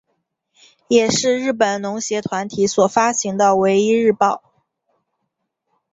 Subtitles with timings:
[0.87, 4.41] 也是日本农协团体所发行的唯一日报。